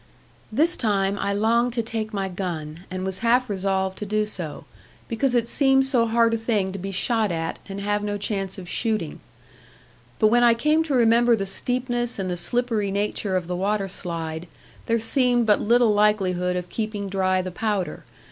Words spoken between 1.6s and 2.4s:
to take my